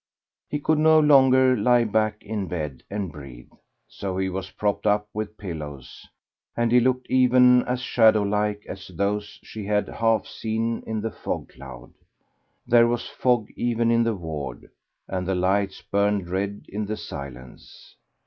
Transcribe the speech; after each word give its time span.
He 0.49 0.57
could 0.59 0.79
no 0.79 0.99
longer 0.99 1.55
lie 1.55 1.83
back 1.83 2.23
in 2.23 2.47
bed 2.47 2.81
and 2.89 3.11
breathe, 3.11 3.51
so 3.87 4.17
he 4.17 4.29
was 4.29 4.49
propped 4.49 4.87
up 4.87 5.07
with 5.13 5.37
pillows, 5.37 6.09
and 6.57 6.71
he 6.71 6.79
looked 6.79 7.05
even 7.07 7.61
as 7.65 7.81
shadow 7.81 8.23
like 8.23 8.65
as 8.67 8.87
those 8.87 9.39
she 9.43 9.63
had 9.67 9.87
half 9.87 10.25
seen 10.25 10.81
in 10.87 11.01
the 11.01 11.11
fog 11.11 11.49
cloud. 11.49 11.93
There 12.65 12.87
was 12.87 13.05
fog 13.07 13.49
even 13.55 13.91
in 13.91 14.03
the 14.03 14.15
ward, 14.15 14.71
and 15.07 15.27
the 15.27 15.35
lights 15.35 15.83
burned 15.83 16.27
red 16.29 16.65
in 16.67 16.87
the 16.87 16.97
silence. 16.97 17.95